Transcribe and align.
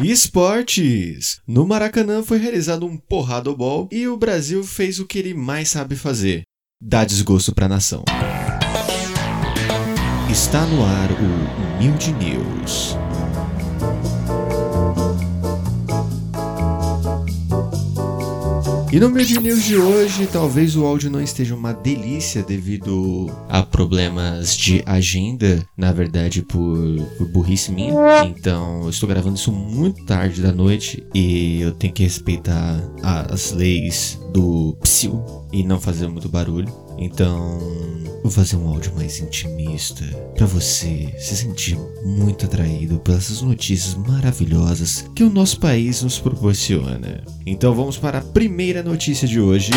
Esportes! 0.00 1.40
No 1.46 1.64
Maracanã 1.64 2.20
foi 2.20 2.38
realizado 2.38 2.84
um 2.84 2.96
porradobol 2.96 3.88
e 3.92 4.08
o 4.08 4.16
Brasil 4.16 4.64
fez 4.64 4.98
o 4.98 5.06
que 5.06 5.20
ele 5.20 5.34
mais 5.34 5.68
sabe 5.68 5.94
fazer: 5.94 6.42
dar 6.82 7.04
desgosto 7.04 7.54
pra 7.54 7.68
nação. 7.68 8.02
Está 10.28 10.66
no 10.66 10.84
ar 10.84 11.10
o 11.12 11.76
Humilde 11.76 12.12
News. 12.14 13.03
E 18.94 19.00
no 19.00 19.10
Mid 19.10 19.28
News 19.38 19.64
de 19.64 19.76
hoje, 19.76 20.28
talvez 20.28 20.76
o 20.76 20.86
áudio 20.86 21.10
não 21.10 21.20
esteja 21.20 21.52
uma 21.56 21.72
delícia 21.72 22.44
devido 22.44 23.28
a 23.48 23.60
problemas 23.60 24.56
de 24.56 24.84
agenda, 24.86 25.66
na 25.76 25.90
verdade 25.90 26.42
por, 26.42 26.78
por 27.18 27.26
burrice 27.26 27.72
minha. 27.72 27.92
Então, 28.24 28.84
eu 28.84 28.90
estou 28.90 29.08
gravando 29.08 29.34
isso 29.34 29.50
muito 29.50 30.04
tarde 30.04 30.40
da 30.40 30.52
noite 30.52 31.04
e 31.12 31.60
eu 31.60 31.72
tenho 31.72 31.92
que 31.92 32.04
respeitar 32.04 32.80
as 33.02 33.50
leis 33.50 34.16
do 34.32 34.76
psil 34.80 35.24
e 35.52 35.64
não 35.64 35.80
fazer 35.80 36.06
muito 36.06 36.28
barulho. 36.28 36.72
Então, 36.98 37.58
vou 38.22 38.30
fazer 38.30 38.56
um 38.56 38.68
áudio 38.68 38.92
mais 38.94 39.20
intimista 39.20 40.04
para 40.34 40.46
você 40.46 41.12
se 41.18 41.36
sentir 41.36 41.78
muito 42.04 42.46
atraído 42.46 42.98
pelas 42.98 43.42
notícias 43.42 43.94
maravilhosas 43.94 45.04
que 45.14 45.24
o 45.24 45.30
nosso 45.30 45.58
país 45.58 46.02
nos 46.02 46.18
proporciona. 46.18 47.22
Então, 47.44 47.74
vamos 47.74 47.96
para 47.96 48.18
a 48.18 48.22
primeira 48.22 48.82
notícia 48.82 49.26
de 49.26 49.40
hoje. 49.40 49.72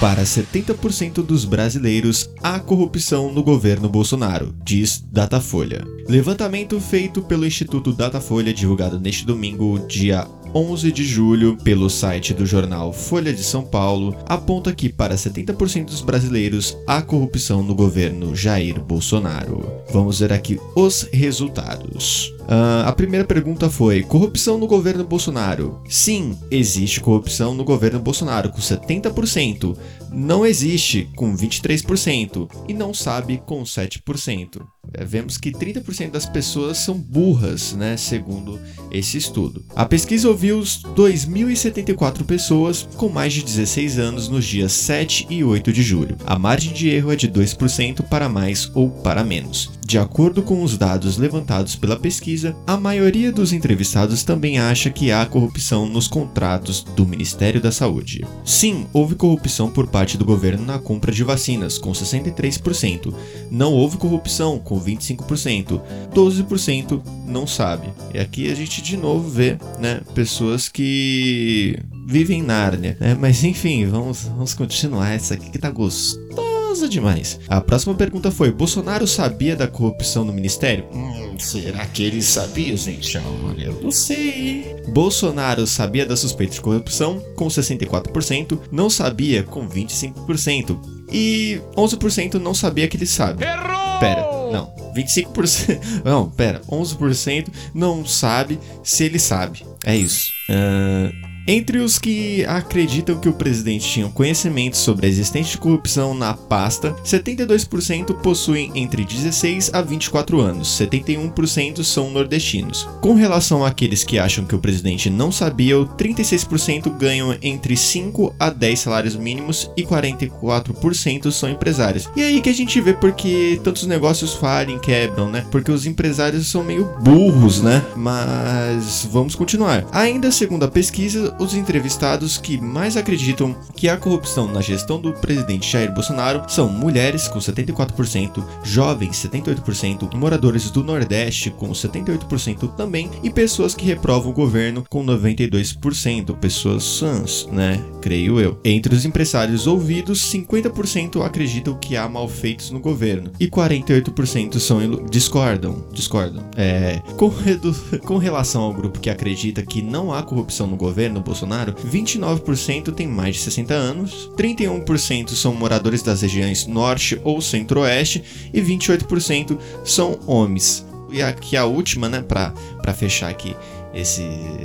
Para 0.00 0.22
70% 0.22 1.22
dos 1.22 1.44
brasileiros, 1.44 2.30
há 2.42 2.58
corrupção 2.58 3.30
no 3.30 3.42
governo 3.42 3.86
Bolsonaro, 3.86 4.54
diz 4.64 5.04
Datafolha. 5.12 5.86
Levantamento 6.08 6.80
feito 6.80 7.20
pelo 7.20 7.44
Instituto 7.44 7.92
Datafolha, 7.92 8.54
divulgado 8.54 8.98
neste 8.98 9.26
domingo, 9.26 9.78
dia 9.86 10.26
11 10.54 10.90
de 10.90 11.04
julho, 11.04 11.56
pelo 11.56 11.88
site 11.88 12.34
do 12.34 12.44
jornal 12.44 12.92
Folha 12.92 13.32
de 13.32 13.42
São 13.42 13.62
Paulo, 13.62 14.16
aponta 14.26 14.72
que 14.72 14.88
para 14.88 15.14
70% 15.14 15.84
dos 15.84 16.00
brasileiros 16.00 16.76
há 16.86 17.00
corrupção 17.00 17.62
no 17.62 17.74
governo 17.74 18.34
Jair 18.34 18.80
Bolsonaro. 18.82 19.80
Vamos 19.92 20.20
ver 20.20 20.32
aqui 20.32 20.58
os 20.74 21.08
resultados. 21.12 22.32
Uh, 22.40 22.82
a 22.84 22.92
primeira 22.92 23.24
pergunta 23.24 23.70
foi: 23.70 24.02
corrupção 24.02 24.58
no 24.58 24.66
governo 24.66 25.04
Bolsonaro? 25.04 25.80
Sim, 25.88 26.36
existe 26.50 27.00
corrupção 27.00 27.54
no 27.54 27.64
governo 27.64 28.00
Bolsonaro, 28.00 28.50
com 28.50 28.58
70%. 28.58 29.76
Não 30.12 30.44
existe, 30.44 31.08
com 31.14 31.32
23%. 31.36 32.50
E 32.68 32.74
não 32.74 32.92
sabe, 32.92 33.40
com 33.46 33.62
7%. 33.62 34.62
É, 34.92 35.04
vemos 35.04 35.36
que 35.36 35.50
30% 35.50 36.10
das 36.10 36.26
pessoas 36.26 36.78
são 36.78 36.96
burras, 36.96 37.72
né, 37.72 37.96
segundo 37.96 38.60
esse 38.90 39.16
estudo. 39.16 39.64
A 39.74 39.84
pesquisa 39.84 40.28
ouviu 40.28 40.60
2.074 40.60 42.24
pessoas 42.24 42.88
com 42.96 43.08
mais 43.08 43.32
de 43.32 43.42
16 43.42 43.98
anos 43.98 44.28
nos 44.28 44.44
dias 44.44 44.72
7 44.72 45.26
e 45.30 45.44
8 45.44 45.72
de 45.72 45.82
julho. 45.82 46.16
A 46.26 46.38
margem 46.38 46.72
de 46.72 46.88
erro 46.88 47.12
é 47.12 47.16
de 47.16 47.28
2% 47.28 48.02
para 48.08 48.28
mais 48.28 48.70
ou 48.74 48.90
para 48.90 49.24
menos. 49.24 49.70
De 49.90 49.98
acordo 49.98 50.40
com 50.40 50.62
os 50.62 50.78
dados 50.78 51.16
levantados 51.16 51.74
pela 51.74 51.98
pesquisa, 51.98 52.54
a 52.64 52.76
maioria 52.76 53.32
dos 53.32 53.52
entrevistados 53.52 54.22
também 54.22 54.56
acha 54.56 54.88
que 54.88 55.10
há 55.10 55.26
corrupção 55.26 55.84
nos 55.84 56.06
contratos 56.06 56.84
do 56.94 57.04
Ministério 57.04 57.60
da 57.60 57.72
Saúde. 57.72 58.24
Sim, 58.44 58.86
houve 58.92 59.16
corrupção 59.16 59.68
por 59.68 59.88
parte 59.88 60.16
do 60.16 60.24
governo 60.24 60.64
na 60.64 60.78
compra 60.78 61.10
de 61.10 61.24
vacinas, 61.24 61.76
com 61.76 61.90
63%. 61.90 63.12
Não 63.50 63.72
houve 63.72 63.96
corrupção, 63.96 64.60
com 64.60 64.80
25%. 64.80 65.82
12% 66.14 67.02
não 67.26 67.44
sabe. 67.44 67.88
E 68.14 68.20
aqui 68.20 68.48
a 68.48 68.54
gente 68.54 68.80
de 68.80 68.96
novo 68.96 69.28
vê 69.28 69.58
né, 69.80 70.02
pessoas 70.14 70.68
que 70.68 71.76
vivem 72.06 72.38
em 72.38 72.44
Nárnia. 72.44 72.96
Né? 73.00 73.16
Mas 73.18 73.42
enfim, 73.42 73.86
vamos, 73.86 74.22
vamos 74.22 74.54
continuar. 74.54 75.10
Essa 75.10 75.34
aqui 75.34 75.50
que 75.50 75.58
tá 75.58 75.68
gostosa 75.68 76.49
demais. 76.88 77.40
A 77.48 77.60
próxima 77.60 77.94
pergunta 77.94 78.30
foi: 78.30 78.50
Bolsonaro 78.50 79.06
sabia 79.06 79.56
da 79.56 79.66
corrupção 79.66 80.24
no 80.24 80.32
ministério? 80.32 80.86
Hum, 80.92 81.38
será 81.38 81.86
que 81.86 82.02
ele 82.02 82.22
sabia, 82.22 82.76
gente? 82.76 83.16
Eu 83.58 83.80
não 83.82 83.90
sei. 83.90 84.76
Bolsonaro 84.88 85.66
sabia 85.66 86.06
da 86.06 86.16
suspeita 86.16 86.54
de 86.54 86.60
corrupção 86.60 87.20
com 87.36 87.48
64%, 87.48 88.58
não 88.70 88.88
sabia 88.88 89.42
com 89.42 89.68
25% 89.68 90.78
e 91.12 91.60
11% 91.76 92.34
não 92.34 92.54
sabia 92.54 92.88
que 92.88 92.96
ele 92.96 93.06
sabe. 93.06 93.44
Errou! 93.44 93.98
Pera, 94.00 94.22
não. 94.50 94.72
25%. 94.94 95.78
Não, 96.04 96.28
pera. 96.30 96.60
11% 96.68 97.48
não 97.74 98.04
sabe 98.04 98.58
se 98.82 99.04
ele 99.04 99.18
sabe. 99.18 99.64
É 99.84 99.94
isso. 99.94 100.32
Uh, 100.48 101.29
entre 101.50 101.78
os 101.78 101.98
que 101.98 102.44
acreditam 102.44 103.18
que 103.18 103.28
o 103.28 103.32
presidente 103.32 103.84
tinha 103.84 104.08
conhecimento 104.08 104.76
sobre 104.76 105.06
a 105.06 105.08
existência 105.08 105.50
de 105.50 105.58
corrupção 105.58 106.14
na 106.14 106.32
pasta, 106.32 106.94
72% 107.04 108.14
possuem 108.20 108.70
entre 108.76 109.04
16 109.04 109.74
a 109.74 109.82
24 109.82 110.40
anos, 110.40 110.68
71% 110.78 111.82
são 111.82 112.08
nordestinos. 112.08 112.88
Com 113.00 113.14
relação 113.14 113.64
àqueles 113.64 114.04
que 114.04 114.16
acham 114.16 114.44
que 114.44 114.54
o 114.54 114.60
presidente 114.60 115.10
não 115.10 115.32
sabia, 115.32 115.74
36% 115.74 116.96
ganham 116.96 117.36
entre 117.42 117.76
5 117.76 118.32
a 118.38 118.48
10 118.48 118.78
salários 118.78 119.16
mínimos 119.16 119.68
e 119.76 119.82
44% 119.82 121.32
são 121.32 121.50
empresários. 121.50 122.08
E 122.14 122.22
é 122.22 122.26
aí 122.26 122.40
que 122.40 122.48
a 122.48 122.54
gente 122.54 122.80
vê 122.80 122.92
porque 122.92 123.60
tantos 123.64 123.88
negócios 123.88 124.34
falhem, 124.34 124.78
quebram, 124.78 125.28
né? 125.28 125.44
Porque 125.50 125.72
os 125.72 125.84
empresários 125.84 126.46
são 126.46 126.62
meio 126.62 126.84
burros, 127.00 127.60
né? 127.60 127.84
Mas 127.96 129.08
vamos 129.10 129.34
continuar. 129.34 129.84
Ainda 129.90 130.30
segundo 130.30 130.62
a 130.62 130.68
pesquisa, 130.68 131.34
os 131.40 131.54
entrevistados 131.54 132.36
que 132.36 132.60
mais 132.60 132.98
acreditam 132.98 133.56
que 133.74 133.88
há 133.88 133.96
corrupção 133.96 134.46
na 134.46 134.60
gestão 134.60 135.00
do 135.00 135.14
presidente 135.14 135.70
Jair 135.72 135.92
Bolsonaro 135.92 136.42
são 136.46 136.68
mulheres, 136.68 137.26
com 137.28 137.38
74%, 137.38 138.44
jovens, 138.62 139.16
78%, 139.16 140.14
moradores 140.14 140.70
do 140.70 140.84
Nordeste, 140.84 141.50
com 141.50 141.70
78% 141.70 142.74
também, 142.74 143.10
e 143.22 143.30
pessoas 143.30 143.74
que 143.74 143.86
reprovam 143.86 144.30
o 144.30 144.34
governo, 144.34 144.84
com 144.88 145.04
92%, 145.04 146.36
pessoas 146.36 146.84
sãs, 146.84 147.48
né? 147.50 147.82
Creio 148.02 148.38
eu. 148.38 148.60
Entre 148.62 148.94
os 148.94 149.06
empresários 149.06 149.66
ouvidos, 149.66 150.30
50% 150.30 151.24
acreditam 151.24 151.78
que 151.78 151.96
há 151.96 152.06
malfeitos 152.06 152.70
no 152.70 152.80
governo, 152.80 153.30
e 153.40 153.48
48% 153.48 154.58
são 154.58 154.80
discordam. 155.10 155.84
Discordam. 155.92 156.44
É, 156.54 157.00
com, 157.16 157.32
com 158.04 158.18
relação 158.18 158.62
ao 158.62 158.74
grupo 158.74 159.00
que 159.00 159.08
acredita 159.08 159.62
que 159.62 159.80
não 159.80 160.12
há 160.12 160.22
corrupção 160.22 160.66
no 160.66 160.76
governo, 160.76 161.19
Bolsonaro, 161.22 161.72
29% 161.72 162.92
têm 162.94 163.06
mais 163.06 163.36
de 163.36 163.42
60 163.42 163.74
anos, 163.74 164.30
31% 164.36 165.30
são 165.30 165.54
moradores 165.54 166.02
das 166.02 166.22
regiões 166.22 166.66
norte 166.66 167.20
ou 167.24 167.40
centro-oeste 167.40 168.22
e 168.52 168.60
28% 168.60 169.58
são 169.84 170.18
homens. 170.26 170.86
E 171.10 171.20
aqui 171.22 171.56
a 171.56 171.64
última, 171.64 172.08
né, 172.08 172.22
para 172.22 172.94
fechar 172.94 173.30
aqui 173.30 173.56
esse, 173.92 174.22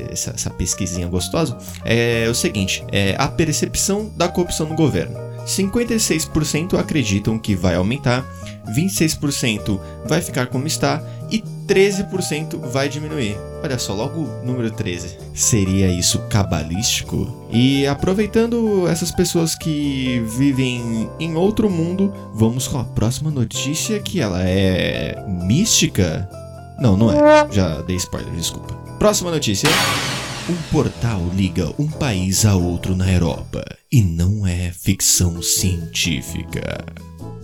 essa, 0.10 0.32
essa 0.32 0.50
pesquisinha 0.50 1.08
gostosa, 1.08 1.58
é 1.84 2.28
o 2.30 2.36
seguinte: 2.36 2.84
é 2.92 3.16
a 3.18 3.28
percepção 3.28 4.12
da 4.16 4.28
corrupção 4.28 4.68
no 4.68 4.76
governo. 4.76 5.18
56% 5.46 6.78
acreditam 6.78 7.38
que 7.38 7.56
vai 7.56 7.76
aumentar, 7.76 8.26
26% 8.68 9.80
vai 10.06 10.22
ficar 10.22 10.48
como 10.48 10.66
está 10.66 11.04
e 11.32 11.44
13% 11.66 12.60
vai 12.70 12.88
diminuir. 12.88 13.38
Olha 13.64 13.78
só, 13.80 13.94
logo 13.94 14.22
o 14.22 14.46
número 14.46 14.72
13. 14.72 15.18
Seria 15.34 15.88
isso 15.88 16.20
cabalístico? 16.30 17.48
E 17.52 17.86
aproveitando 17.88 18.88
essas 18.88 19.12
pessoas 19.12 19.56
que 19.56 20.24
vivem 20.38 21.10
em 21.20 21.36
outro 21.36 21.70
mundo, 21.70 22.14
vamos 22.34 22.68
com 22.68 22.80
a 22.80 22.84
próxima 22.84 23.32
notícia 23.32 24.00
que 24.00 24.22
ela 24.22 24.44
é 24.44 25.24
mística? 25.28 26.30
Não, 26.80 26.96
não 26.96 27.12
é. 27.12 27.48
Já 27.52 27.82
dei 27.82 27.96
spoiler, 27.96 28.34
desculpa. 28.34 28.74
Próxima 29.00 29.32
notícia. 29.32 29.70
Um 30.48 30.56
portal 30.72 31.22
liga 31.34 31.74
um 31.80 31.88
país 31.88 32.46
a 32.46 32.56
outro 32.56 32.96
na 32.96 33.12
Europa 33.12 33.66
e 33.92 34.04
não 34.04 34.46
é 34.46 34.72
ficção 34.72 35.42
científica. 35.42 36.86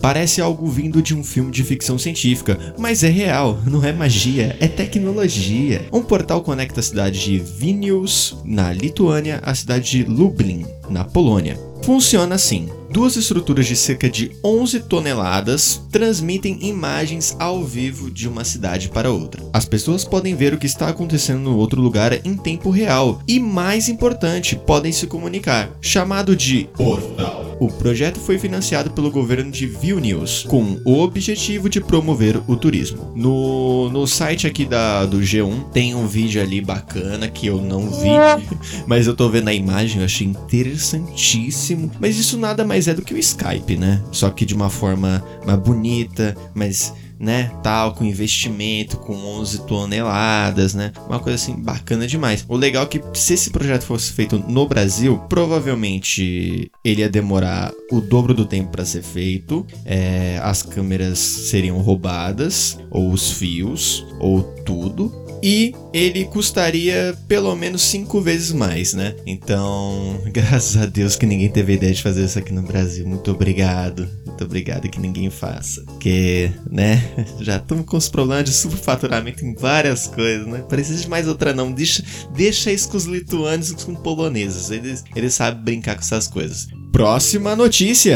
Parece 0.00 0.40
algo 0.40 0.66
vindo 0.68 1.00
de 1.00 1.14
um 1.14 1.22
filme 1.22 1.52
de 1.52 1.62
ficção 1.62 1.96
científica, 1.96 2.58
mas 2.76 3.04
é 3.04 3.08
real, 3.08 3.58
não 3.64 3.84
é 3.84 3.92
magia, 3.92 4.56
é 4.58 4.66
tecnologia. 4.66 5.86
Um 5.92 6.02
portal 6.02 6.42
conecta 6.42 6.80
a 6.80 6.82
cidade 6.82 7.20
de 7.20 7.38
Vilnius, 7.38 8.36
na 8.44 8.72
Lituânia, 8.72 9.40
à 9.44 9.54
cidade 9.54 9.90
de 9.90 10.04
Lublin, 10.04 10.66
na 10.90 11.04
Polônia. 11.04 11.56
Funciona 11.84 12.36
assim: 12.36 12.68
duas 12.90 13.16
estruturas 13.16 13.66
de 13.66 13.74
cerca 13.74 14.08
de 14.08 14.30
11 14.44 14.80
toneladas 14.80 15.80
transmitem 15.90 16.58
imagens 16.62 17.36
ao 17.38 17.64
vivo 17.64 18.10
de 18.10 18.28
uma 18.28 18.44
cidade 18.44 18.88
para 18.88 19.10
outra. 19.10 19.42
As 19.52 19.64
pessoas 19.64 20.04
podem 20.04 20.34
ver 20.34 20.54
o 20.54 20.58
que 20.58 20.66
está 20.66 20.88
acontecendo 20.88 21.40
no 21.40 21.56
outro 21.56 21.80
lugar 21.80 22.12
em 22.24 22.36
tempo 22.36 22.70
real 22.70 23.20
e, 23.26 23.40
mais 23.40 23.88
importante, 23.88 24.56
podem 24.56 24.92
se 24.92 25.06
comunicar. 25.06 25.70
Chamado 25.80 26.36
de 26.36 26.68
portal 26.76 27.51
O 27.62 27.68
projeto 27.68 28.18
foi 28.18 28.40
financiado 28.40 28.90
pelo 28.90 29.08
governo 29.08 29.48
de 29.48 29.68
Vilnius, 29.68 30.44
com 30.48 30.80
o 30.84 30.98
objetivo 30.98 31.68
de 31.68 31.80
promover 31.80 32.42
o 32.48 32.56
turismo. 32.56 33.12
No, 33.14 33.88
no 33.88 34.04
site 34.04 34.48
aqui 34.48 34.64
da, 34.64 35.06
do 35.06 35.20
G1 35.20 35.70
tem 35.70 35.94
um 35.94 36.08
vídeo 36.08 36.42
ali 36.42 36.60
bacana 36.60 37.28
que 37.28 37.46
eu 37.46 37.62
não 37.62 37.88
vi, 37.88 38.08
mas 38.84 39.06
eu 39.06 39.14
tô 39.14 39.28
vendo 39.28 39.46
a 39.46 39.54
imagem, 39.54 40.00
eu 40.00 40.04
achei 40.06 40.26
interessantíssimo. 40.26 41.88
Mas 42.00 42.18
isso 42.18 42.36
nada 42.36 42.64
mais 42.64 42.88
é 42.88 42.94
do 42.94 43.02
que 43.02 43.14
o 43.14 43.18
Skype, 43.18 43.76
né? 43.76 44.02
Só 44.10 44.28
que 44.30 44.44
de 44.44 44.56
uma 44.56 44.68
forma 44.68 45.24
mais 45.46 45.60
bonita, 45.60 46.36
mas 46.52 46.92
né, 47.18 47.50
tal, 47.62 47.94
com 47.94 48.04
investimento, 48.04 48.96
com 48.96 49.14
11 49.14 49.66
toneladas, 49.66 50.74
né, 50.74 50.92
uma 51.08 51.18
coisa 51.18 51.36
assim 51.36 51.54
bacana 51.54 52.06
demais. 52.06 52.44
O 52.48 52.56
legal 52.56 52.84
é 52.84 52.86
que 52.86 53.00
se 53.14 53.34
esse 53.34 53.50
projeto 53.50 53.84
fosse 53.84 54.12
feito 54.12 54.38
no 54.38 54.66
Brasil, 54.66 55.18
provavelmente 55.28 56.70
ele 56.84 57.00
ia 57.00 57.08
demorar 57.08 57.72
o 57.90 58.00
dobro 58.00 58.34
do 58.34 58.44
tempo 58.44 58.70
para 58.70 58.84
ser 58.84 59.02
feito, 59.02 59.66
é, 59.84 60.40
as 60.42 60.62
câmeras 60.62 61.18
seriam 61.18 61.78
roubadas, 61.78 62.78
ou 62.90 63.12
os 63.12 63.32
fios, 63.32 64.06
ou 64.18 64.42
tudo, 64.42 65.21
e 65.42 65.74
ele 65.92 66.24
custaria 66.26 67.16
pelo 67.26 67.54
menos 67.56 67.82
cinco 67.82 68.20
vezes 68.20 68.52
mais, 68.52 68.92
né? 68.92 69.14
Então, 69.26 70.20
graças 70.32 70.76
a 70.76 70.86
Deus 70.86 71.16
que 71.16 71.26
ninguém 71.26 71.48
teve 71.48 71.74
ideia 71.74 71.92
de 71.92 72.02
fazer 72.02 72.24
isso 72.24 72.38
aqui 72.38 72.52
no 72.52 72.62
Brasil. 72.62 73.06
Muito 73.06 73.30
obrigado, 73.30 74.08
muito 74.26 74.44
obrigado 74.44 74.88
que 74.88 75.00
ninguém 75.00 75.28
faça. 75.30 75.82
Porque, 75.82 76.52
né, 76.70 77.02
já 77.40 77.56
estamos 77.56 77.84
com 77.84 77.96
os 77.96 78.08
problemas 78.08 78.44
de 78.44 78.52
superfaturamento 78.52 79.44
em 79.44 79.54
várias 79.54 80.06
coisas, 80.06 80.46
né? 80.46 80.64
Precisa 80.68 81.02
de 81.02 81.08
mais 81.08 81.26
outra 81.26 81.52
não. 81.52 81.72
Deixa, 81.72 82.04
deixa 82.34 82.70
isso 82.70 82.88
com 82.88 82.96
os 82.96 83.04
lituanos 83.04 83.70
e 83.70 83.74
com 83.74 83.92
os 83.92 83.98
poloneses. 83.98 84.70
Eles, 84.70 85.02
eles 85.16 85.34
sabem 85.34 85.62
brincar 85.62 85.94
com 85.96 86.02
essas 86.02 86.28
coisas. 86.28 86.68
Próxima 86.92 87.56
notícia. 87.56 88.14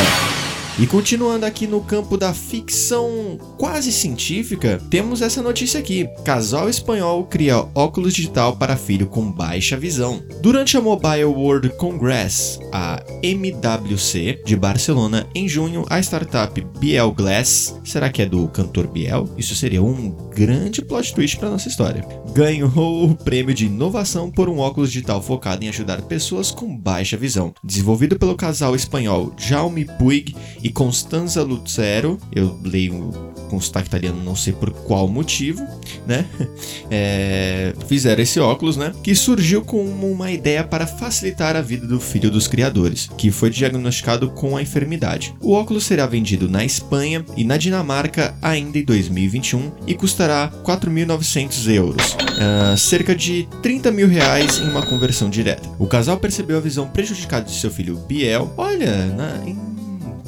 E 0.79 0.87
continuando 0.87 1.47
aqui 1.47 1.67
no 1.67 1.81
campo 1.81 2.19
da 2.19 2.35
ficção 2.35 3.39
quase 3.57 3.91
científica, 3.91 4.79
temos 4.91 5.23
essa 5.23 5.41
notícia 5.41 5.81
aqui: 5.81 6.07
casal 6.23 6.69
espanhol 6.69 7.25
cria 7.25 7.67
óculos 7.75 8.13
digital 8.13 8.57
para 8.57 8.77
filho 8.77 9.07
com 9.07 9.33
baixa 9.33 9.75
visão. 9.75 10.23
Durante 10.43 10.77
a 10.77 10.81
Mobile 10.83 11.25
World 11.25 11.71
Congress, 11.79 12.59
a 12.75 13.03
MWC 13.23 14.43
de 14.45 14.55
Barcelona, 14.55 15.27
em 15.35 15.49
junho, 15.49 15.87
a 15.89 15.99
startup 15.99 16.61
Biel 16.79 17.11
Glass, 17.11 17.81
será 17.83 18.11
que 18.11 18.21
é 18.21 18.27
do 18.27 18.47
cantor 18.49 18.87
Biel? 18.87 19.31
Isso 19.39 19.55
seria 19.55 19.83
um 19.83 20.26
grande 20.37 20.83
plot 20.83 21.15
twist 21.15 21.39
para 21.39 21.49
nossa 21.49 21.67
história. 21.67 22.07
Ganhou 22.35 23.11
o 23.11 23.15
prêmio 23.15 23.55
de 23.55 23.65
inovação 23.65 24.31
por 24.31 24.51
um 24.51 24.59
óculos 24.59 24.93
digital 24.93 25.23
focado 25.23 25.65
em 25.65 25.69
ajudar 25.71 26.03
pessoas 26.03 26.51
com 26.51 26.77
baixa 26.77 27.17
visão. 27.17 27.55
Desenvolvido 27.65 28.19
pelo 28.19 28.37
casal 28.37 28.77
espanhol 28.77 29.33
Jaume 29.39 29.87
Puig 29.87 30.37
e 30.63 30.69
Constanza 30.69 31.43
Lucero, 31.43 32.19
eu 32.31 32.61
leio 32.63 33.11
com 33.49 33.61
sotaque 33.61 33.89
italiano, 33.89 34.23
não 34.23 34.37
sei 34.37 34.53
por 34.53 34.71
qual 34.71 35.09
motivo, 35.09 35.67
né? 36.07 36.27
É, 36.89 37.75
fizeram 37.89 38.23
esse 38.23 38.39
óculos, 38.39 38.77
né? 38.77 38.93
Que 39.03 39.13
surgiu 39.15 39.63
como 39.63 40.11
uma 40.11 40.31
ideia 40.31 40.63
para 40.63 40.87
facilitar 40.87 41.57
a 41.57 41.61
vida 41.61 41.85
do 41.85 41.99
filho 41.99 42.31
dos 42.31 42.47
criadores, 42.47 43.09
que 43.19 43.33
foi 43.33 43.51
diagnosticado 43.51 44.31
com 44.31 44.57
a 44.57 44.63
enfermidade. 44.63 45.35
O 45.41 45.53
óculos 45.53 45.85
será 45.85 46.07
vendido 46.07 46.49
na 46.49 46.65
Espanha 46.65 47.25
e 47.37 47.43
na 47.43 47.57
Dinamarca 47.57 48.37
ainda 48.41 48.79
em 48.79 48.85
2021 48.85 49.73
e 49.87 49.95
custará 50.27 50.51
4.900 50.65 51.73
euros, 51.73 52.15
uh, 52.15 52.77
cerca 52.77 53.15
de 53.15 53.49
30 53.63 53.93
mil 53.93 54.09
reais 54.09 54.59
em 54.59 54.69
uma 54.69 54.85
conversão 54.85 55.31
direta. 55.31 55.69
O 55.79 55.87
casal 55.87 56.17
percebeu 56.17 56.59
a 56.59 56.61
visão 56.61 56.89
prejudicada 56.89 57.45
de 57.45 57.53
seu 57.53 57.71
filho 57.71 57.97
Biel. 57.97 58.53
Olha, 58.57 59.07
na, 59.07 59.47
em 59.47 59.57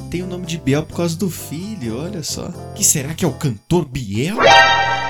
tem 0.09 0.23
o 0.23 0.27
nome 0.27 0.47
de 0.47 0.57
Biel 0.57 0.81
por 0.83 0.97
causa 0.97 1.15
do 1.15 1.29
filho, 1.29 1.99
olha 1.99 2.23
só. 2.23 2.51
Que 2.73 2.83
será 2.83 3.13
que 3.13 3.23
é 3.23 3.27
o 3.27 3.33
cantor 3.33 3.85
Biel? 3.85 4.37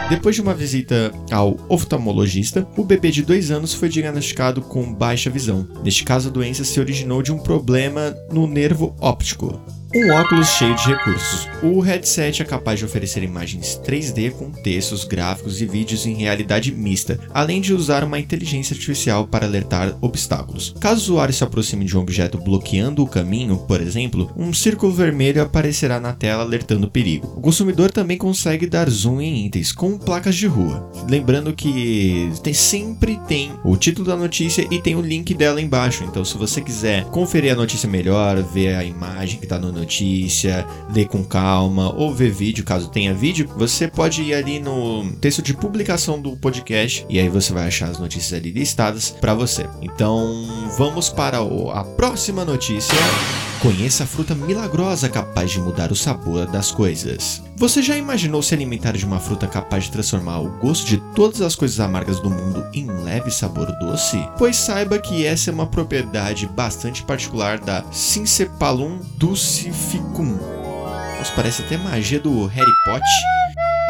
Depois 0.10 0.36
de 0.36 0.42
uma 0.42 0.54
visita 0.54 1.14
ao 1.32 1.56
oftalmologista, 1.70 2.68
o 2.76 2.84
bebê 2.84 3.10
de 3.10 3.22
dois 3.22 3.50
anos 3.50 3.74
foi 3.74 3.88
diagnosticado 3.88 4.62
com 4.62 4.94
baixa 4.94 5.30
visão. 5.30 5.66
Neste 5.86 6.04
caso, 6.04 6.28
a 6.28 6.32
doença 6.32 6.66
se 6.66 6.80
originou 6.82 7.22
de 7.22 7.32
um 7.32 7.38
problema 7.38 8.14
no 8.30 8.46
nervo 8.46 8.94
óptico, 9.00 9.62
um 9.96 10.12
óculos 10.12 10.50
cheio 10.50 10.76
de 10.76 10.88
recursos. 10.88 11.48
O 11.64 11.80
headset 11.80 12.42
é 12.42 12.46
capaz 12.46 12.78
de 12.78 12.86
oferecer 12.86 13.24
imagens 13.24 13.80
3D 13.84 14.32
com 14.32 14.52
textos, 14.52 15.04
gráficos 15.04 15.62
e 15.62 15.66
vídeos 15.66 16.06
em 16.06 16.14
realidade 16.14 16.72
mista, 16.72 17.20
além 17.34 17.60
de 17.60 17.74
usar 17.74 18.04
uma 18.04 18.20
inteligência 18.20 18.76
artificial 18.76 19.28
para 19.28 19.48
alertar 19.48 19.98
obstáculos. 20.00 20.76
Caso 20.80 21.00
o 21.00 21.04
usuário 21.14 21.34
se 21.34 21.44
aproxime 21.44 21.86
de 21.86 21.98
um 21.98 22.02
objeto 22.02 22.38
bloqueando 22.38 23.04
o 23.04 23.08
caminho, 23.08 23.58
por 23.58 23.82
exemplo, 23.82 24.32
um 24.38 24.54
círculo 24.54 24.94
vermelho 24.94 25.42
aparecerá 25.42 26.00
na 26.00 26.14
tela 26.14 26.44
alertando 26.44 26.86
o 26.86 26.92
perigo. 26.92 27.34
O 27.38 27.42
consumidor 27.42 27.92
também 27.92 28.18
consegue 28.18 28.68
dar 28.68 28.90
zoom 28.90 29.22
em 29.22 29.48
itens 29.48 29.72
com 29.72 29.98
placas 29.98 30.36
de 30.36 30.46
rua. 30.46 30.92
Lembrando 31.10 31.54
que 31.54 32.32
tem, 32.44 32.54
sempre 32.54 33.20
tem 33.28 33.52
o 33.64 33.76
título 33.76 34.08
da 34.08 34.16
notícia 34.16 34.68
e 34.70 34.80
tem 34.80 34.96
o 34.96 35.02
link 35.02 35.34
dela 35.34 35.60
embaixo. 35.60 36.04
Então, 36.04 36.24
se 36.24 36.38
você 36.38 36.62
quiser 36.62 37.06
conferir 37.06 37.52
a 37.52 37.56
notícia 37.56 37.90
melhor, 37.90 38.42
ver 38.44 38.76
a 38.76 38.84
imagem 38.84 39.40
que 39.40 39.46
está 39.46 39.58
no 39.58 39.79
notícia, 39.80 40.66
ler 40.94 41.08
com 41.08 41.24
calma 41.24 41.94
ou 41.96 42.14
ver 42.14 42.32
vídeo, 42.32 42.64
caso 42.64 42.90
tenha 42.90 43.14
vídeo, 43.14 43.50
você 43.56 43.88
pode 43.88 44.22
ir 44.22 44.34
ali 44.34 44.60
no 44.60 45.12
texto 45.14 45.42
de 45.42 45.54
publicação 45.54 46.22
do 46.22 46.36
podcast 46.38 47.06
e 47.10 47.20
aí 47.20 47.30
você 47.30 47.54
vai 47.54 47.68
achar 47.68 47.90
as 47.90 48.00
notícias 48.00 48.34
ali 48.34 48.52
listadas 48.52 49.10
para 49.10 49.34
você. 49.34 49.68
Então, 49.82 50.46
vamos 50.78 51.10
para 51.10 51.40
a 51.40 51.84
próxima 51.84 52.46
notícia. 52.46 53.49
Conheça 53.62 54.06
a 54.06 54.08
fruta 54.08 54.34
milagrosa 54.34 55.10
capaz 55.10 55.52
de 55.52 55.60
mudar 55.60 55.92
o 55.92 55.96
sabor 55.96 56.46
das 56.46 56.72
coisas. 56.72 57.44
Você 57.58 57.82
já 57.82 57.98
imaginou 57.98 58.42
se 58.42 58.54
alimentar 58.54 58.94
de 58.94 59.06
uma 59.06 59.20
fruta 59.20 59.48
capaz 59.48 59.84
de 59.84 59.92
transformar 59.92 60.40
o 60.40 60.50
gosto 60.60 60.88
de 60.88 60.98
todas 61.14 61.42
as 61.42 61.56
coisas 61.56 61.78
amargas 61.82 62.22
do 62.22 62.30
mundo 62.30 62.66
em 62.74 62.90
um 62.90 63.04
leve 63.04 63.30
sabor 63.30 63.70
doce? 63.78 64.18
Pois 64.38 64.56
saiba 64.56 64.98
que 64.98 65.26
essa 65.26 65.50
é 65.50 65.54
uma 65.54 65.68
propriedade 65.68 66.48
bastante 66.48 67.04
particular 67.04 67.60
da 67.60 67.84
Syncephalum 67.92 69.02
dulcificum. 69.18 70.40
Isso 71.22 71.34
parece 71.36 71.62
até 71.62 71.76
magia 71.76 72.22
do 72.22 72.46
Harry 72.46 72.74
Potter 72.86 73.39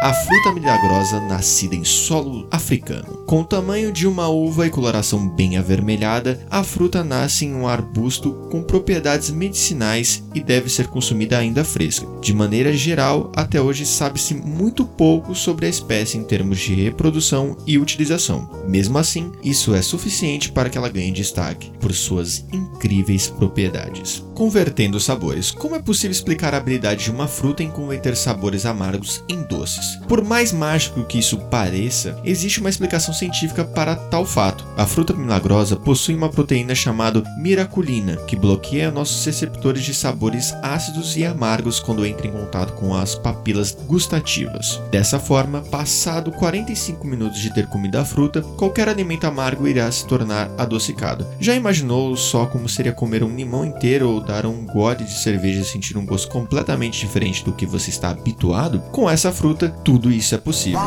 a 0.00 0.14
fruta 0.14 0.50
milagrosa 0.52 1.20
nascida 1.20 1.76
em 1.76 1.84
solo 1.84 2.48
africano. 2.50 3.18
Com 3.26 3.42
o 3.42 3.44
tamanho 3.44 3.92
de 3.92 4.06
uma 4.06 4.28
uva 4.28 4.66
e 4.66 4.70
coloração 4.70 5.28
bem 5.28 5.58
avermelhada, 5.58 6.40
a 6.50 6.64
fruta 6.64 7.04
nasce 7.04 7.44
em 7.44 7.54
um 7.54 7.68
arbusto 7.68 8.32
com 8.50 8.62
propriedades 8.62 9.30
medicinais 9.30 10.24
e 10.34 10.40
deve 10.40 10.70
ser 10.70 10.86
consumida 10.86 11.36
ainda 11.36 11.62
fresca. 11.64 12.06
De 12.20 12.32
maneira 12.32 12.72
geral, 12.72 13.30
até 13.36 13.60
hoje 13.60 13.84
sabe-se 13.84 14.32
muito 14.34 14.86
pouco 14.86 15.34
sobre 15.34 15.66
a 15.66 15.68
espécie 15.68 16.16
em 16.16 16.24
termos 16.24 16.58
de 16.58 16.74
reprodução 16.74 17.58
e 17.66 17.78
utilização. 17.78 18.48
Mesmo 18.66 18.96
assim, 18.96 19.30
isso 19.44 19.74
é 19.74 19.82
suficiente 19.82 20.50
para 20.50 20.70
que 20.70 20.78
ela 20.78 20.88
ganhe 20.88 21.12
destaque 21.12 21.70
por 21.78 21.92
suas 21.92 22.46
incríveis 22.50 23.28
propriedades. 23.28 24.24
Convertendo 24.34 24.98
sabores. 24.98 25.50
Como 25.50 25.74
é 25.74 25.78
possível 25.78 26.12
explicar 26.12 26.54
a 26.54 26.56
habilidade 26.56 27.04
de 27.04 27.10
uma 27.10 27.28
fruta 27.28 27.62
em 27.62 27.70
converter 27.70 28.16
sabores 28.16 28.64
amargos 28.64 29.22
em 29.28 29.42
doces? 29.42 29.89
Por 30.08 30.24
mais 30.24 30.52
mágico 30.52 31.04
que 31.04 31.18
isso 31.18 31.38
pareça, 31.38 32.18
existe 32.24 32.60
uma 32.60 32.70
explicação 32.70 33.14
científica 33.14 33.64
para 33.64 33.96
tal 33.96 34.24
fato. 34.24 34.66
A 34.76 34.86
fruta 34.86 35.12
milagrosa 35.12 35.76
possui 35.76 36.14
uma 36.14 36.28
proteína 36.28 36.74
chamada 36.74 37.22
miraculina, 37.38 38.16
que 38.16 38.36
bloqueia 38.36 38.90
nossos 38.90 39.24
receptores 39.24 39.82
de 39.82 39.94
sabores 39.94 40.52
ácidos 40.62 41.16
e 41.16 41.24
amargos 41.24 41.80
quando 41.80 42.04
entra 42.04 42.26
em 42.26 42.32
contato 42.32 42.72
com 42.74 42.94
as 42.94 43.14
papilas 43.14 43.76
gustativas. 43.86 44.80
Dessa 44.90 45.18
forma, 45.18 45.62
passado 45.62 46.32
45 46.32 47.06
minutos 47.06 47.40
de 47.40 47.52
ter 47.52 47.66
comido 47.66 47.96
a 47.96 48.04
fruta, 48.04 48.42
qualquer 48.42 48.88
alimento 48.88 49.26
amargo 49.26 49.66
irá 49.66 49.90
se 49.90 50.06
tornar 50.06 50.50
adocicado. 50.58 51.26
Já 51.38 51.54
imaginou 51.54 52.16
só 52.16 52.46
como 52.46 52.68
seria 52.68 52.92
comer 52.92 53.22
um 53.22 53.34
limão 53.34 53.64
inteiro 53.64 54.10
ou 54.10 54.20
dar 54.20 54.46
um 54.46 54.64
gole 54.66 55.04
de 55.04 55.18
cerveja 55.18 55.60
e 55.60 55.64
sentir 55.64 55.96
um 55.96 56.06
gosto 56.06 56.28
completamente 56.28 57.00
diferente 57.00 57.44
do 57.44 57.52
que 57.52 57.66
você 57.66 57.90
está 57.90 58.10
habituado? 58.10 58.80
Com 58.92 59.08
essa 59.08 59.32
fruta, 59.32 59.70
tudo 59.84 60.10
isso 60.10 60.34
é 60.34 60.38
possível. 60.38 60.80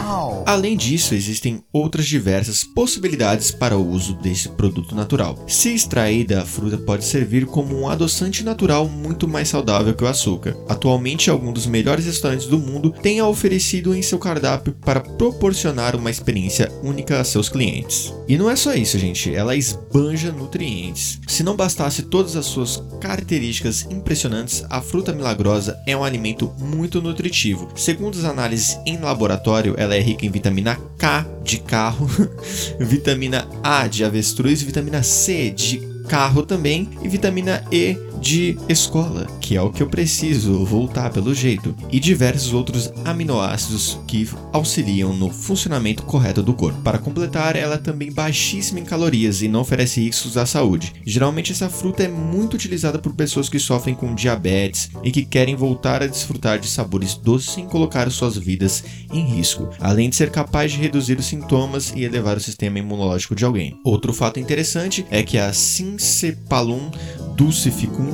Além 0.46 0.78
disso, 0.78 1.16
existem 1.16 1.64
outras 1.72 2.06
diversas 2.06 2.64
possibilidades 2.64 3.52
para 3.52 3.78
o 3.78 3.90
uso 3.90 4.14
desse 4.16 4.50
produto 4.50 4.96
natural. 4.96 5.44
Se 5.48 5.74
extraída, 5.74 6.42
a 6.42 6.46
fruta 6.46 6.78
pode 6.78 7.06
servir 7.06 7.46
como 7.46 7.80
um 7.80 7.90
adoçante 7.90 8.44
natural 8.44 8.88
muito 8.88 9.28
mais 9.28 9.50
saudável 9.50 9.94
que 9.94 10.04
o 10.04 10.08
açúcar. 10.08 10.56
Atualmente, 10.68 11.30
alguns 11.30 11.54
dos 11.54 11.66
melhores 11.66 12.06
restaurantes 12.06 12.48
do 12.48 12.60
mundo 12.60 12.92
têm 12.92 13.20
a 13.20 13.28
oferecido 13.28 13.96
em 13.96 14.02
seu 14.02 14.20
cardápio 14.20 14.74
para 14.82 15.00
proporcionar 15.00 15.96
uma 15.96 16.12
experiência 16.12 16.72
única 16.84 17.20
a 17.20 17.24
seus 17.24 17.50
clientes. 17.50 18.14
E 18.28 18.38
não 18.38 18.50
é 18.50 18.56
só 18.56 18.74
isso, 18.74 18.98
gente, 18.98 19.34
ela 19.34 19.56
esbanja 19.56 20.32
nutrientes. 20.32 21.20
Se 21.28 21.44
não 21.44 21.56
bastasse 21.56 22.04
todas 22.04 22.36
as 22.36 22.46
suas 22.46 22.82
características 23.02 23.84
impressionantes, 23.90 24.64
a 24.70 24.82
fruta 24.82 25.14
milagrosa 25.14 25.78
é 25.86 25.96
um 25.96 26.04
alimento 26.04 26.54
muito 26.60 27.02
nutritivo. 27.02 27.70
Segundo 27.76 28.18
as 28.18 28.26
análises 28.26 28.78
em 28.86 28.98
laboratório, 28.98 29.76
ela 29.78 29.96
é 29.96 30.00
rica 30.00 30.26
em 30.26 30.30
vitamina 30.30 30.78
K 30.98 31.26
de 31.44 31.60
carro, 31.60 32.08
vitamina 32.80 33.48
A 33.64 33.88
de 33.88 34.04
avestruz, 34.04 34.62
vitamina 34.62 35.04
C 35.04 35.50
de 35.50 35.80
carro 36.08 36.44
também 36.44 36.90
e 37.02 37.08
vitamina 37.08 37.64
E 37.72 37.98
de 38.24 38.58
escola, 38.70 39.28
que 39.42 39.58
é 39.58 39.62
o 39.62 39.70
que 39.70 39.84
eu 39.84 39.88
preciso 39.88 40.64
voltar 40.64 41.12
pelo 41.12 41.36
jeito, 41.36 41.76
e 41.92 42.00
diversos 42.00 42.54
outros 42.54 42.90
aminoácidos 43.04 44.00
que 44.08 44.30
auxiliam 44.54 45.12
no 45.12 45.30
funcionamento 45.30 46.04
correto 46.04 46.42
do 46.42 46.54
corpo. 46.54 46.80
Para 46.82 46.98
completar, 46.98 47.58
ela 47.58 47.76
é 47.76 47.78
também 47.78 48.14
baixíssima 48.14 48.80
em 48.80 48.86
calorias 48.86 49.42
e 49.42 49.50
não 49.50 49.60
oferece 49.60 50.00
riscos 50.00 50.38
à 50.38 50.46
saúde. 50.46 50.94
Geralmente 51.06 51.52
essa 51.52 51.70
fruta 51.70 52.04
é 52.04 52.08
muito 52.08 52.54
utilizada 52.54 52.98
por 52.98 53.14
pessoas 53.14 53.50
que 53.50 53.60
sofrem 53.60 53.94
com 53.94 54.16
diabetes 54.16 54.90
e 55.04 55.12
que 55.12 55.26
querem 55.26 55.56
voltar 55.56 56.02
a 56.02 56.08
desfrutar 56.08 56.60
de 56.60 56.70
sabores 56.70 57.16
doces 57.16 57.52
sem 57.52 57.66
colocar 57.66 58.10
suas 58.10 58.38
vidas 58.38 58.86
em 59.12 59.26
risco, 59.26 59.70
além 59.82 60.10
de 60.10 60.16
ser 60.16 60.32
capaz 60.32 60.72
de 60.72 60.78
reduzir 60.78 61.20
os 61.20 61.26
sintomas 61.26 61.92
e 61.94 62.06
elevar 62.06 62.38
o 62.38 62.42
sistema 62.42 62.80
imunológico 62.80 63.36
de 63.36 63.44
alguém. 63.44 63.78
Outro 63.84 64.14
fato 64.14 64.40
interessante 64.40 65.06
é 65.12 65.22
que 65.24 65.38
a 65.38 65.52
Syncephalum 65.52 66.90
dulcificum 67.36 68.13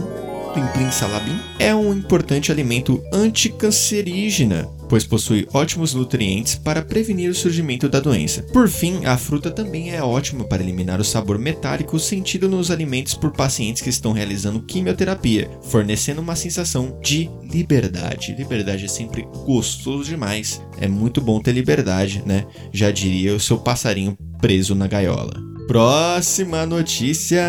Plim 0.79 0.91
salabim 0.91 1.37
é 1.59 1.75
um 1.75 1.93
importante 1.93 2.51
alimento 2.51 3.03
anticancerígena, 3.11 4.65
pois 4.87 5.05
possui 5.05 5.47
ótimos 5.53 5.93
nutrientes 5.93 6.55
para 6.55 6.81
prevenir 6.81 7.29
o 7.29 7.35
surgimento 7.35 7.89
da 7.89 7.99
doença. 7.99 8.43
Por 8.53 8.69
fim, 8.69 9.05
a 9.05 9.17
fruta 9.17 9.51
também 9.51 9.91
é 9.91 10.01
ótima 10.01 10.45
para 10.45 10.63
eliminar 10.63 10.99
o 10.99 11.03
sabor 11.03 11.37
metálico 11.37 11.99
sentido 11.99 12.47
nos 12.47 12.71
alimentos 12.71 13.13
por 13.13 13.31
pacientes 13.31 13.81
que 13.81 13.89
estão 13.89 14.13
realizando 14.13 14.61
quimioterapia, 14.61 15.49
fornecendo 15.63 16.21
uma 16.21 16.35
sensação 16.35 16.97
de 17.01 17.29
liberdade. 17.43 18.35
Liberdade 18.37 18.85
é 18.85 18.89
sempre 18.89 19.27
gostoso 19.45 20.05
demais. 20.05 20.61
É 20.79 20.87
muito 20.87 21.19
bom 21.19 21.41
ter 21.41 21.51
liberdade, 21.51 22.23
né? 22.25 22.45
Já 22.71 22.89
diria 22.89 23.35
o 23.35 23.39
seu 23.39 23.57
passarinho 23.57 24.17
preso 24.39 24.73
na 24.73 24.87
gaiola. 24.87 25.33
Próxima 25.67 26.65
notícia 26.65 27.43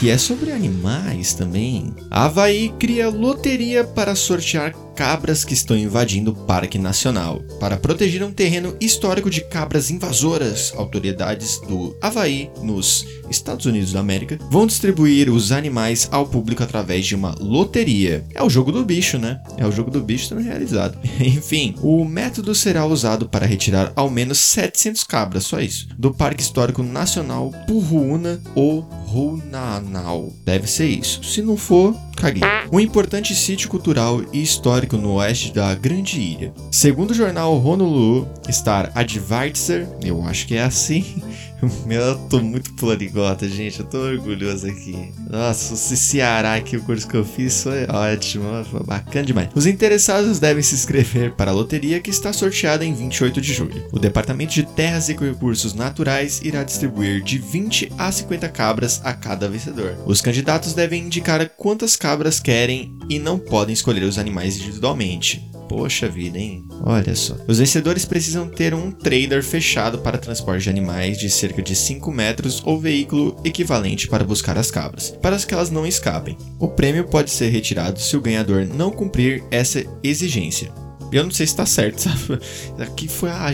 que 0.00 0.08
é 0.08 0.16
sobre 0.16 0.50
animais 0.50 1.34
também. 1.34 1.94
A 2.10 2.24
Havaí 2.24 2.72
cria 2.78 3.10
loteria 3.10 3.84
para 3.84 4.14
sortear 4.14 4.72
cabras 5.00 5.46
que 5.46 5.54
estão 5.54 5.78
invadindo 5.78 6.30
o 6.30 6.34
Parque 6.34 6.76
Nacional. 6.76 7.40
Para 7.58 7.78
proteger 7.78 8.22
um 8.22 8.30
terreno 8.30 8.76
histórico 8.78 9.30
de 9.30 9.40
cabras 9.40 9.90
invasoras, 9.90 10.74
autoridades 10.76 11.58
do 11.60 11.96
Havaí, 12.02 12.50
nos 12.60 13.06
Estados 13.30 13.64
Unidos 13.64 13.94
da 13.94 14.00
América, 14.00 14.38
vão 14.50 14.66
distribuir 14.66 15.30
os 15.30 15.52
animais 15.52 16.06
ao 16.12 16.26
público 16.26 16.62
através 16.62 17.06
de 17.06 17.14
uma 17.14 17.34
loteria. 17.40 18.26
É 18.34 18.42
o 18.42 18.50
jogo 18.50 18.70
do 18.70 18.84
bicho, 18.84 19.18
né? 19.18 19.40
É 19.56 19.66
o 19.66 19.72
jogo 19.72 19.90
do 19.90 20.02
bicho 20.02 20.26
sendo 20.26 20.42
realizado. 20.42 20.98
Enfim, 21.18 21.74
o 21.80 22.04
método 22.04 22.54
será 22.54 22.84
usado 22.84 23.26
para 23.26 23.46
retirar 23.46 23.94
ao 23.96 24.10
menos 24.10 24.36
700 24.36 25.02
cabras, 25.04 25.44
só 25.44 25.60
isso, 25.60 25.88
do 25.96 26.12
Parque 26.12 26.42
Histórico 26.42 26.82
Nacional 26.82 27.50
Purruuna 27.66 28.38
ou 28.54 28.80
Runanal. 28.80 30.30
Deve 30.44 30.66
ser 30.66 30.88
isso. 30.88 31.24
Se 31.24 31.40
não 31.40 31.56
for, 31.56 31.96
caguei. 32.16 32.42
Um 32.70 32.78
importante 32.78 33.34
sítio 33.34 33.68
cultural 33.68 34.22
e 34.32 34.42
histórico 34.42 34.89
no 34.96 35.14
oeste 35.14 35.52
da 35.52 35.74
Grande 35.74 36.20
Ilha. 36.20 36.52
Segundo 36.70 37.10
o 37.10 37.14
jornal 37.14 37.54
Honolulu 37.64 38.28
Star 38.50 38.90
Advertiser, 38.94 39.88
eu 40.02 40.22
acho 40.24 40.46
que 40.46 40.54
é 40.54 40.62
assim, 40.62 41.22
eu 41.88 42.18
tô 42.28 42.40
muito 42.40 42.72
poliglota, 42.74 43.48
gente. 43.48 43.80
Eu 43.80 43.86
tô 43.86 43.98
orgulhoso 43.98 44.66
aqui. 44.66 45.12
Nossa, 45.28 45.74
esse 45.74 45.96
Ceará 45.96 46.54
aqui, 46.54 46.76
o 46.76 46.82
curso 46.82 47.06
que 47.06 47.16
eu 47.16 47.24
fiz 47.24 47.62
foi 47.62 47.86
ótimo. 47.86 48.64
Foi 48.64 48.82
bacana 48.82 49.26
demais. 49.26 49.48
Os 49.54 49.66
interessados 49.66 50.38
devem 50.38 50.62
se 50.62 50.74
inscrever 50.74 51.32
para 51.32 51.50
a 51.50 51.54
loteria 51.54 52.00
que 52.00 52.10
está 52.10 52.32
sorteada 52.32 52.84
em 52.84 52.94
28 52.94 53.40
de 53.40 53.52
julho. 53.52 53.86
O 53.92 53.98
Departamento 53.98 54.52
de 54.52 54.62
Terras 54.64 55.08
e 55.08 55.14
Recursos 55.14 55.74
Naturais 55.74 56.40
irá 56.42 56.64
distribuir 56.64 57.22
de 57.22 57.38
20 57.38 57.92
a 57.98 58.10
50 58.10 58.48
cabras 58.48 59.00
a 59.04 59.12
cada 59.12 59.48
vencedor. 59.48 59.96
Os 60.06 60.20
candidatos 60.20 60.72
devem 60.72 61.04
indicar 61.04 61.48
quantas 61.56 61.96
cabras 61.96 62.40
querem 62.40 62.96
e 63.08 63.18
não 63.18 63.38
podem 63.38 63.72
escolher 63.72 64.04
os 64.04 64.18
animais 64.18 64.56
individualmente. 64.56 65.50
Poxa 65.70 66.08
vida, 66.08 66.36
hein? 66.36 66.64
Olha 66.82 67.14
só. 67.14 67.36
Os 67.46 67.60
vencedores 67.60 68.04
precisam 68.04 68.48
ter 68.48 68.74
um 68.74 68.90
trailer 68.90 69.40
fechado 69.40 69.98
para 69.98 70.18
transporte 70.18 70.64
de 70.64 70.68
animais 70.68 71.16
de 71.16 71.30
cerca 71.30 71.62
de 71.62 71.76
5 71.76 72.10
metros 72.10 72.60
ou 72.66 72.80
veículo 72.80 73.40
equivalente 73.44 74.08
para 74.08 74.24
buscar 74.24 74.58
as 74.58 74.68
cabras, 74.68 75.10
para 75.22 75.38
que 75.38 75.54
elas 75.54 75.70
não 75.70 75.86
escapem. 75.86 76.36
O 76.58 76.66
prêmio 76.66 77.04
pode 77.04 77.30
ser 77.30 77.50
retirado 77.50 78.00
se 78.00 78.16
o 78.16 78.20
ganhador 78.20 78.66
não 78.66 78.90
cumprir 78.90 79.44
essa 79.48 79.84
exigência. 80.02 80.72
Eu 81.12 81.22
não 81.22 81.30
sei 81.30 81.46
se 81.46 81.54
tá 81.54 81.64
certo, 81.64 82.00
sabe? 82.02 82.40
Aqui 82.80 83.06
foi, 83.06 83.30
a, 83.30 83.52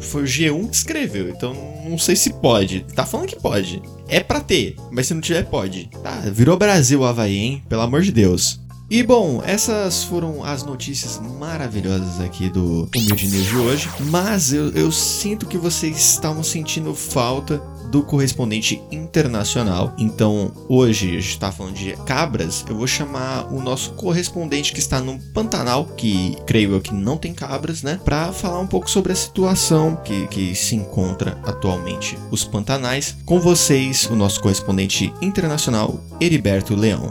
foi 0.00 0.24
o 0.24 0.26
G1 0.26 0.68
que 0.68 0.74
escreveu, 0.74 1.30
então 1.30 1.54
não 1.88 1.96
sei 1.96 2.16
se 2.16 2.32
pode. 2.32 2.84
Tá 2.92 3.06
falando 3.06 3.28
que 3.28 3.40
pode. 3.40 3.80
É 4.08 4.18
pra 4.18 4.40
ter, 4.40 4.74
mas 4.90 5.06
se 5.06 5.14
não 5.14 5.20
tiver, 5.20 5.44
pode. 5.44 5.88
Tá, 6.02 6.22
virou 6.32 6.56
Brasil 6.56 7.04
Havaí, 7.04 7.36
hein? 7.36 7.62
Pelo 7.68 7.82
amor 7.82 8.02
de 8.02 8.10
Deus. 8.10 8.60
E 8.92 9.02
bom, 9.02 9.42
essas 9.42 10.04
foram 10.04 10.44
as 10.44 10.64
notícias 10.64 11.18
maravilhosas 11.18 12.20
aqui 12.20 12.50
do 12.50 12.86
Humilde 12.94 13.26
News 13.26 13.46
de 13.46 13.56
hoje. 13.56 13.88
Mas 14.10 14.52
eu, 14.52 14.68
eu 14.72 14.92
sinto 14.92 15.46
que 15.46 15.56
vocês 15.56 15.96
estavam 15.96 16.42
sentindo 16.42 16.94
falta 16.94 17.56
do 17.90 18.02
correspondente 18.02 18.82
internacional. 18.92 19.94
Então, 19.96 20.52
hoje 20.68 21.08
a 21.08 21.12
gente 21.12 21.30
está 21.30 21.50
falando 21.50 21.72
de 21.72 21.96
cabras. 22.04 22.66
Eu 22.68 22.76
vou 22.76 22.86
chamar 22.86 23.50
o 23.50 23.62
nosso 23.62 23.94
correspondente 23.94 24.74
que 24.74 24.78
está 24.80 25.00
no 25.00 25.18
Pantanal, 25.32 25.86
que 25.96 26.36
creio 26.46 26.72
eu 26.72 26.80
que 26.82 26.92
não 26.92 27.16
tem 27.16 27.32
cabras, 27.32 27.82
né? 27.82 27.98
Para 28.04 28.30
falar 28.30 28.60
um 28.60 28.66
pouco 28.66 28.90
sobre 28.90 29.12
a 29.12 29.16
situação 29.16 29.96
que, 30.04 30.26
que 30.26 30.54
se 30.54 30.76
encontra 30.76 31.38
atualmente 31.44 32.18
os 32.30 32.44
Pantanais. 32.44 33.16
Com 33.24 33.40
vocês, 33.40 34.04
o 34.10 34.14
nosso 34.14 34.38
correspondente 34.42 35.10
internacional, 35.22 35.98
Heriberto 36.20 36.74
Leão. 36.74 37.08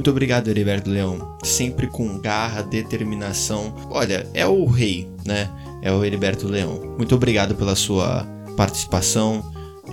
Muito 0.00 0.12
obrigado, 0.12 0.48
Heriberto 0.48 0.88
Leão. 0.88 1.36
Sempre 1.44 1.86
com 1.86 2.18
garra, 2.18 2.62
determinação. 2.62 3.74
Olha, 3.90 4.26
é 4.32 4.46
o 4.46 4.64
rei, 4.64 5.06
né? 5.26 5.50
É 5.82 5.92
o 5.92 6.02
Heriberto 6.02 6.48
Leão. 6.48 6.94
Muito 6.96 7.14
obrigado 7.14 7.54
pela 7.54 7.76
sua 7.76 8.24
participação 8.56 9.44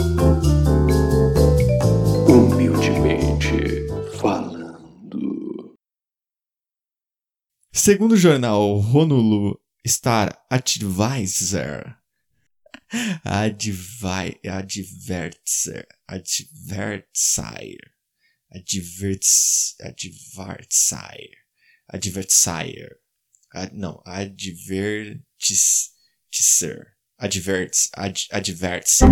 Segundo 7.74 8.12
o 8.12 8.16
jornal 8.18 8.78
Honolulu 8.80 9.58
Star 9.86 10.38
Advisor, 10.50 11.96
Advi, 13.24 14.38
Advertiser, 14.46 15.86
Advertiser, 16.06 17.80
Adverts, 18.52 19.74
Advertiser, 19.80 21.30
Advertiser, 21.90 22.98
ad, 23.54 23.72
não, 23.72 24.02
Advertiser, 24.04 25.22
Adverts, 27.18 27.88
ad, 27.96 28.26
Advertiser. 28.30 29.08